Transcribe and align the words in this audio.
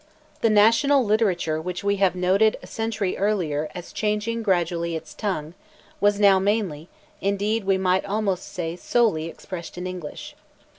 The 0.41 0.49
national 0.49 1.05
literature 1.05 1.61
which 1.61 1.83
we 1.83 1.97
have 1.97 2.15
noted 2.15 2.57
a 2.63 2.65
century 2.65 3.15
earlier, 3.19 3.69
as 3.75 3.93
changing 3.93 4.41
gradually 4.41 4.95
its 4.95 5.13
tongue, 5.13 5.53
was 5.99 6.19
now 6.19 6.39
mainly, 6.39 6.89
indeed 7.21 7.65
we 7.65 7.77
might 7.77 8.03
almost 8.05 8.51
say 8.51 8.75
solely, 8.75 9.27
expressed 9.27 9.77
in 9.77 9.85
English. 9.85 10.33